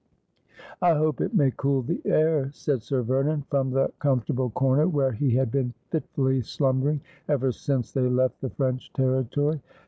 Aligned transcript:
'I 0.81 0.95
hope 0.95 1.21
it 1.21 1.35
may 1.35 1.51
cool 1.57 1.83
the 1.83 2.01
air,' 2.05 2.49
said 2.53 2.81
Sir 2.81 3.03
Vernon, 3.03 3.43
from 3.51 3.69
the 3.69 3.93
com 3.99 4.19
fortable 4.19 4.51
corner 4.51 4.87
wlicre 4.87 5.13
he 5.13 5.37
h:id 5.37 5.51
been 5.51 5.73
fitfully 5.91 6.41
slumbering 6.41 7.01
ever 7.29 7.51
since 7.51 7.91
they 7.91 8.09
left 8.09 8.41
the 8.41 8.49
French 8.49 8.91
territory. 8.93 9.61